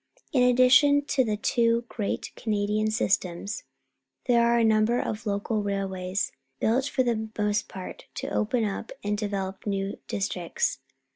[0.33, 3.65] In addition to the two great Canadian systems,
[4.25, 8.91] there are a number of local railways, built, for the most part, to open up
[9.03, 10.79] and develop new districts.